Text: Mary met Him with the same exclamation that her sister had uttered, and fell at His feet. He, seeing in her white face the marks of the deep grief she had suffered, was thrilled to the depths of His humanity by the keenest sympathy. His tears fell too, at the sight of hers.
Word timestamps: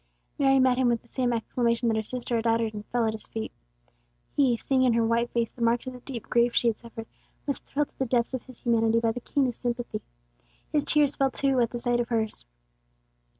Mary 0.39 0.57
met 0.59 0.79
Him 0.79 0.87
with 0.89 1.03
the 1.03 1.07
same 1.07 1.31
exclamation 1.31 1.87
that 1.87 1.95
her 1.95 2.01
sister 2.03 2.35
had 2.35 2.47
uttered, 2.47 2.73
and 2.73 2.83
fell 2.87 3.05
at 3.05 3.13
His 3.13 3.27
feet. 3.27 3.51
He, 4.35 4.57
seeing 4.57 4.81
in 4.81 4.93
her 4.93 5.05
white 5.05 5.29
face 5.29 5.51
the 5.51 5.61
marks 5.61 5.85
of 5.85 5.93
the 5.93 5.99
deep 5.99 6.23
grief 6.27 6.55
she 6.55 6.69
had 6.69 6.79
suffered, 6.79 7.05
was 7.45 7.59
thrilled 7.59 7.89
to 7.89 7.99
the 7.99 8.05
depths 8.07 8.33
of 8.33 8.41
His 8.45 8.61
humanity 8.61 8.99
by 8.99 9.11
the 9.11 9.19
keenest 9.21 9.61
sympathy. 9.61 10.01
His 10.71 10.85
tears 10.85 11.15
fell 11.15 11.29
too, 11.29 11.59
at 11.59 11.69
the 11.69 11.77
sight 11.77 11.99
of 11.99 12.07
hers. 12.09 12.47